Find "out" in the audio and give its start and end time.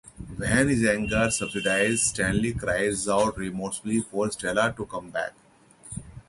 3.07-3.37